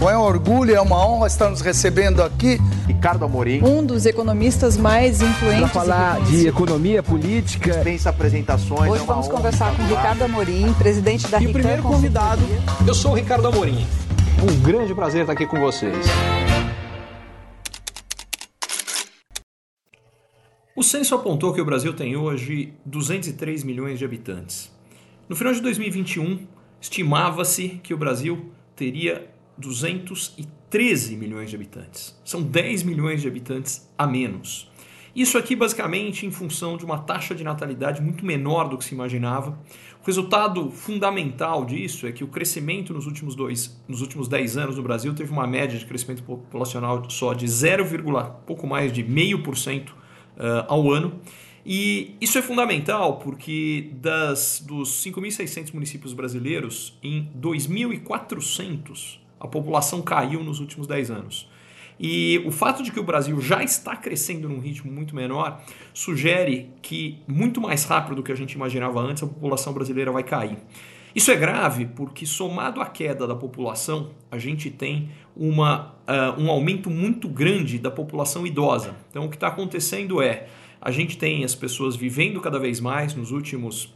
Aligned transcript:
Bom, 0.00 0.08
é 0.08 0.16
um 0.16 0.22
orgulho, 0.22 0.74
é 0.74 0.80
uma 0.80 1.06
honra 1.06 1.26
estar 1.26 1.50
nos 1.50 1.60
recebendo 1.60 2.22
aqui. 2.22 2.56
Ricardo 2.86 3.22
Amorim. 3.26 3.62
Um 3.62 3.84
dos 3.84 4.06
economistas 4.06 4.78
mais 4.78 5.20
influentes. 5.20 5.60
Para 5.60 5.68
falar 5.68 6.24
de 6.24 6.48
economia 6.48 7.02
política. 7.02 7.70
Dispensa 7.70 8.08
apresentações. 8.08 8.90
Hoje 8.90 9.02
é 9.02 9.06
vamos 9.06 9.28
conversar 9.28 9.76
com 9.76 9.82
Ricardo 9.82 10.22
Amorim, 10.24 10.72
presidente 10.72 11.28
da 11.28 11.38
E 11.38 11.48
o 11.48 11.52
primeiro 11.52 11.82
convidado, 11.82 12.40
eu 12.88 12.94
sou 12.94 13.10
o 13.10 13.14
Ricardo 13.14 13.46
Amorim. 13.48 13.86
Um 14.42 14.62
grande 14.62 14.94
prazer 14.94 15.20
estar 15.20 15.34
aqui 15.34 15.46
com 15.46 15.60
vocês. 15.60 16.06
O 20.74 20.82
censo 20.82 21.14
apontou 21.14 21.52
que 21.52 21.60
o 21.60 21.64
Brasil 21.66 21.92
tem 21.92 22.16
hoje 22.16 22.72
203 22.86 23.64
milhões 23.64 23.98
de 23.98 24.06
habitantes. 24.06 24.72
No 25.28 25.36
final 25.36 25.52
de 25.52 25.60
2021, 25.60 26.46
estimava-se 26.80 27.80
que 27.82 27.92
o 27.92 27.98
Brasil 27.98 28.46
teria 28.74 29.28
213 29.60 31.16
milhões 31.16 31.50
de 31.50 31.56
habitantes. 31.56 32.18
São 32.24 32.42
10 32.42 32.82
milhões 32.82 33.22
de 33.22 33.28
habitantes 33.28 33.88
a 33.96 34.06
menos. 34.06 34.70
Isso 35.14 35.36
aqui 35.36 35.56
basicamente 35.56 36.24
em 36.24 36.30
função 36.30 36.76
de 36.76 36.84
uma 36.84 36.98
taxa 36.98 37.34
de 37.34 37.42
natalidade 37.42 38.00
muito 38.00 38.24
menor 38.24 38.68
do 38.68 38.78
que 38.78 38.84
se 38.84 38.94
imaginava. 38.94 39.58
O 40.02 40.06
resultado 40.06 40.70
fundamental 40.70 41.64
disso 41.64 42.06
é 42.06 42.12
que 42.12 42.22
o 42.22 42.28
crescimento 42.28 42.94
nos 42.94 43.06
últimos, 43.06 43.34
dois, 43.34 43.82
nos 43.88 44.00
últimos 44.00 44.28
10 44.28 44.56
anos 44.56 44.76
no 44.76 44.82
Brasil 44.82 45.12
teve 45.12 45.32
uma 45.32 45.46
média 45.46 45.78
de 45.78 45.84
crescimento 45.84 46.22
populacional 46.22 47.08
só 47.10 47.34
de 47.34 47.46
0, 47.46 47.84
pouco 48.46 48.66
mais 48.66 48.92
de 48.92 49.02
0,5% 49.02 49.90
uh, 49.90 49.94
ao 50.68 50.90
ano. 50.90 51.20
E 51.66 52.16
isso 52.20 52.38
é 52.38 52.42
fundamental 52.42 53.18
porque 53.18 53.90
das, 53.94 54.64
dos 54.66 55.04
5.600 55.04 55.74
municípios 55.74 56.12
brasileiros, 56.14 56.98
em 57.02 57.30
2.400 57.38 59.18
a 59.40 59.48
população 59.48 60.02
caiu 60.02 60.44
nos 60.44 60.60
últimos 60.60 60.86
10 60.86 61.10
anos. 61.10 61.48
E 61.98 62.42
o 62.46 62.50
fato 62.50 62.82
de 62.82 62.90
que 62.92 63.00
o 63.00 63.02
Brasil 63.02 63.38
já 63.40 63.62
está 63.62 63.94
crescendo 63.96 64.48
num 64.48 64.58
ritmo 64.58 64.90
muito 64.90 65.14
menor 65.14 65.60
sugere 65.92 66.70
que, 66.80 67.18
muito 67.26 67.60
mais 67.60 67.84
rápido 67.84 68.16
do 68.16 68.22
que 68.22 68.32
a 68.32 68.34
gente 68.34 68.52
imaginava 68.52 69.00
antes, 69.00 69.22
a 69.22 69.26
população 69.26 69.72
brasileira 69.72 70.10
vai 70.10 70.22
cair. 70.22 70.56
Isso 71.14 71.30
é 71.30 71.36
grave 71.36 71.86
porque, 71.86 72.24
somado 72.24 72.80
à 72.80 72.86
queda 72.86 73.26
da 73.26 73.34
população, 73.34 74.10
a 74.30 74.38
gente 74.38 74.70
tem 74.70 75.10
uma, 75.36 75.94
uh, 76.08 76.40
um 76.40 76.50
aumento 76.50 76.88
muito 76.88 77.28
grande 77.28 77.78
da 77.78 77.90
população 77.90 78.46
idosa. 78.46 78.94
Então, 79.10 79.26
o 79.26 79.28
que 79.28 79.36
está 79.36 79.48
acontecendo 79.48 80.22
é 80.22 80.46
a 80.80 80.90
gente 80.90 81.18
tem 81.18 81.44
as 81.44 81.54
pessoas 81.54 81.96
vivendo 81.96 82.40
cada 82.40 82.58
vez 82.58 82.80
mais 82.80 83.14
nos 83.14 83.30
últimos 83.30 83.92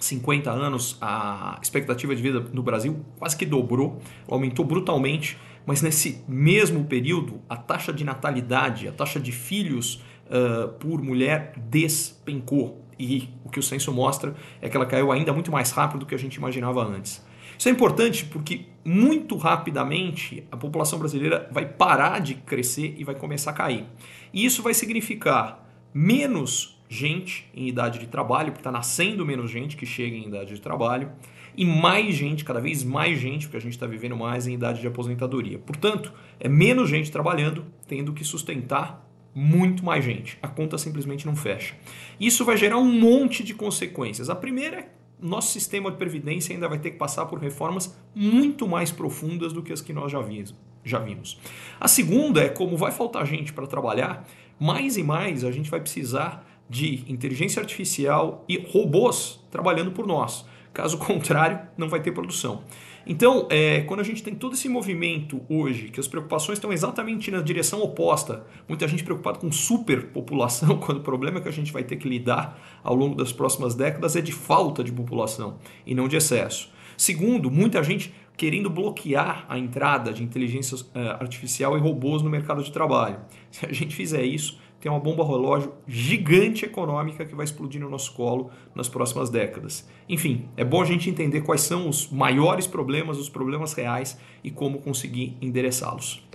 50 0.00 0.50
anos, 0.50 0.96
a 1.00 1.58
expectativa 1.62 2.16
de 2.16 2.22
vida 2.22 2.40
no 2.52 2.62
Brasil 2.62 3.04
quase 3.18 3.36
que 3.36 3.46
dobrou, 3.46 4.00
aumentou 4.26 4.64
brutalmente, 4.64 5.38
mas 5.66 5.82
nesse 5.82 6.24
mesmo 6.26 6.84
período, 6.84 7.40
a 7.48 7.56
taxa 7.56 7.92
de 7.92 8.02
natalidade, 8.02 8.88
a 8.88 8.92
taxa 8.92 9.20
de 9.20 9.30
filhos 9.30 10.02
uh, 10.26 10.68
por 10.78 11.02
mulher 11.02 11.52
despencou. 11.56 12.84
E 12.98 13.30
o 13.44 13.50
que 13.50 13.58
o 13.58 13.62
censo 13.62 13.92
mostra 13.92 14.34
é 14.60 14.68
que 14.68 14.76
ela 14.76 14.86
caiu 14.86 15.12
ainda 15.12 15.32
muito 15.32 15.50
mais 15.50 15.70
rápido 15.70 16.00
do 16.00 16.06
que 16.06 16.14
a 16.14 16.18
gente 16.18 16.34
imaginava 16.34 16.84
antes. 16.84 17.24
Isso 17.58 17.68
é 17.68 17.72
importante 17.72 18.24
porque 18.24 18.66
muito 18.84 19.36
rapidamente 19.36 20.44
a 20.50 20.56
população 20.56 20.98
brasileira 20.98 21.48
vai 21.52 21.66
parar 21.66 22.18
de 22.18 22.34
crescer 22.34 22.94
e 22.96 23.04
vai 23.04 23.14
começar 23.14 23.50
a 23.50 23.54
cair. 23.54 23.84
E 24.32 24.44
isso 24.44 24.62
vai 24.62 24.72
significar 24.72 25.66
menos 25.92 26.79
gente 26.90 27.48
em 27.54 27.68
idade 27.68 28.00
de 28.00 28.08
trabalho, 28.08 28.46
porque 28.50 28.60
está 28.60 28.72
nascendo 28.72 29.24
menos 29.24 29.48
gente 29.48 29.76
que 29.76 29.86
chega 29.86 30.16
em 30.16 30.26
idade 30.26 30.52
de 30.52 30.60
trabalho, 30.60 31.12
e 31.56 31.64
mais 31.64 32.16
gente, 32.16 32.44
cada 32.44 32.60
vez 32.60 32.82
mais 32.82 33.18
gente, 33.18 33.46
porque 33.46 33.56
a 33.56 33.60
gente 33.60 33.74
está 33.74 33.86
vivendo 33.86 34.16
mais 34.16 34.48
em 34.48 34.54
idade 34.54 34.80
de 34.80 34.88
aposentadoria. 34.88 35.58
Portanto, 35.58 36.12
é 36.40 36.48
menos 36.48 36.90
gente 36.90 37.10
trabalhando, 37.10 37.64
tendo 37.86 38.12
que 38.12 38.24
sustentar 38.24 39.08
muito 39.32 39.84
mais 39.84 40.04
gente. 40.04 40.36
A 40.42 40.48
conta 40.48 40.76
simplesmente 40.76 41.26
não 41.26 41.36
fecha. 41.36 41.76
Isso 42.18 42.44
vai 42.44 42.56
gerar 42.56 42.78
um 42.78 42.92
monte 42.92 43.44
de 43.44 43.54
consequências. 43.54 44.28
A 44.28 44.34
primeira 44.34 44.80
é 44.80 44.88
nosso 45.22 45.52
sistema 45.52 45.90
de 45.90 45.96
previdência 45.96 46.52
ainda 46.52 46.68
vai 46.68 46.78
ter 46.78 46.90
que 46.90 46.96
passar 46.96 47.26
por 47.26 47.38
reformas 47.38 47.96
muito 48.14 48.66
mais 48.66 48.90
profundas 48.90 49.52
do 49.52 49.62
que 49.62 49.72
as 49.72 49.80
que 49.80 49.92
nós 49.92 50.10
já 50.10 50.20
vimos. 50.20 50.54
Já 50.82 50.98
vimos. 50.98 51.38
A 51.78 51.86
segunda 51.86 52.42
é 52.42 52.48
como 52.48 52.76
vai 52.76 52.90
faltar 52.90 53.26
gente 53.26 53.52
para 53.52 53.66
trabalhar, 53.66 54.26
mais 54.58 54.96
e 54.96 55.02
mais 55.02 55.44
a 55.44 55.52
gente 55.52 55.70
vai 55.70 55.80
precisar 55.80 56.49
de 56.70 57.04
inteligência 57.08 57.60
artificial 57.60 58.44
e 58.48 58.56
robôs 58.56 59.44
trabalhando 59.50 59.90
por 59.90 60.06
nós. 60.06 60.46
Caso 60.72 60.96
contrário, 61.04 61.58
não 61.76 61.88
vai 61.88 62.00
ter 62.00 62.12
produção. 62.12 62.62
Então, 63.04 63.48
é, 63.50 63.80
quando 63.80 64.00
a 64.00 64.04
gente 64.04 64.22
tem 64.22 64.34
todo 64.34 64.54
esse 64.54 64.68
movimento 64.68 65.40
hoje, 65.48 65.88
que 65.88 65.98
as 65.98 66.06
preocupações 66.06 66.58
estão 66.58 66.72
exatamente 66.72 67.28
na 67.30 67.40
direção 67.40 67.82
oposta, 67.82 68.46
muita 68.68 68.86
gente 68.86 69.02
preocupada 69.02 69.38
com 69.38 69.50
superpopulação, 69.50 70.76
quando 70.78 70.98
o 70.98 71.02
problema 71.02 71.40
que 71.40 71.48
a 71.48 71.52
gente 71.52 71.72
vai 71.72 71.82
ter 71.82 71.96
que 71.96 72.08
lidar 72.08 72.80
ao 72.84 72.94
longo 72.94 73.16
das 73.16 73.32
próximas 73.32 73.74
décadas 73.74 74.14
é 74.14 74.20
de 74.20 74.32
falta 74.32 74.84
de 74.84 74.92
população 74.92 75.58
e 75.84 75.92
não 75.92 76.06
de 76.06 76.16
excesso. 76.16 76.70
Segundo, 76.96 77.50
muita 77.50 77.82
gente 77.82 78.14
querendo 78.40 78.70
bloquear 78.70 79.44
a 79.50 79.58
entrada 79.58 80.14
de 80.14 80.22
inteligência 80.22 80.74
uh, 80.74 80.98
artificial 81.20 81.76
e 81.76 81.80
robôs 81.80 82.22
no 82.22 82.30
mercado 82.30 82.62
de 82.64 82.72
trabalho. 82.72 83.18
Se 83.52 83.66
a 83.66 83.70
gente 83.70 83.94
fizer 83.94 84.22
isso, 84.22 84.58
tem 84.80 84.90
uma 84.90 84.98
bomba 84.98 85.22
relógio 85.22 85.74
gigante 85.86 86.64
econômica 86.64 87.26
que 87.26 87.34
vai 87.34 87.44
explodir 87.44 87.78
no 87.82 87.90
nosso 87.90 88.14
colo 88.14 88.50
nas 88.74 88.88
próximas 88.88 89.28
décadas. 89.28 89.86
Enfim, 90.08 90.48
é 90.56 90.64
bom 90.64 90.80
a 90.80 90.86
gente 90.86 91.10
entender 91.10 91.42
quais 91.42 91.60
são 91.60 91.86
os 91.86 92.10
maiores 92.10 92.66
problemas, 92.66 93.18
os 93.18 93.28
problemas 93.28 93.74
reais 93.74 94.18
e 94.42 94.50
como 94.50 94.78
conseguir 94.78 95.36
endereçá-los. 95.42 96.26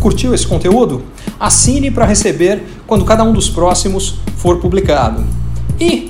Curtiu 0.00 0.32
esse 0.32 0.46
conteúdo? 0.46 1.02
Assine 1.38 1.90
para 1.90 2.06
receber 2.06 2.62
quando 2.86 3.04
cada 3.04 3.22
um 3.24 3.32
dos 3.34 3.50
próximos 3.50 4.12
for 4.38 4.58
publicado. 4.58 5.22
E 5.78 6.09